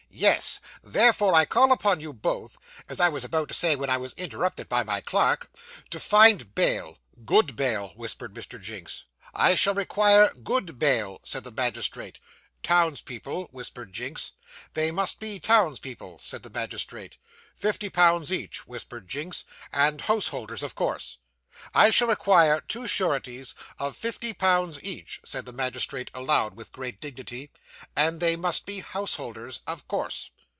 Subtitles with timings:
[0.13, 0.59] 'Yes.
[0.83, 2.57] Therefore, I call upon you both
[2.89, 5.49] as I was about to say when I was interrupted by my clerk
[5.89, 8.61] to find bail.' Good bail,' whispered Mr.
[8.61, 9.05] Jinks.
[9.33, 12.19] 'I shall require good bail,' said the magistrate.
[12.61, 14.33] 'Town's people,' whispered Jinks.
[14.73, 17.15] 'They must be townspeople,' said the magistrate.
[17.55, 21.19] 'Fifty pounds each,' whispered Jinks, 'and householders, of course.'
[21.75, 26.99] 'I shall require two sureties of fifty pounds each,' said the magistrate aloud, with great
[26.99, 27.51] dignity,
[27.95, 30.31] 'and they must be householders, of course.